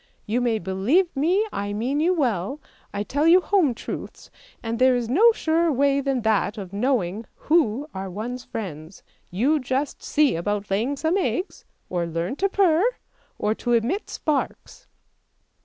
You 0.25 0.41
may 0.41 0.57
believe 0.57 1.15
me 1.15 1.45
I 1.53 1.73
mean 1.73 1.99
you 1.99 2.11
well, 2.15 2.59
I 2.91 3.03
tell 3.03 3.27
you 3.27 3.39
home 3.39 3.75
truths, 3.75 4.31
and 4.63 4.79
there 4.79 4.95
is 4.95 5.07
no 5.07 5.31
surer 5.31 5.71
way 5.71 6.01
than 6.01 6.23
that 6.23 6.57
of 6.57 6.73
knowing 6.73 7.27
who 7.35 7.87
are 7.93 8.09
one's 8.09 8.43
friends. 8.43 9.03
You 9.29 9.59
just 9.59 10.01
see 10.01 10.35
about 10.35 10.71
laying 10.71 10.97
some 10.97 11.17
eggs, 11.17 11.65
or 11.87 12.07
learn 12.07 12.35
to 12.37 12.49
purr, 12.49 12.83
or 13.37 13.53
to 13.53 13.73
emit 13.73 14.09
sparks." 14.09 14.87